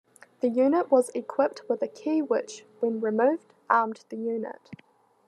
[0.39, 4.71] The unit was equipped with a key which, when removed, armed the unit.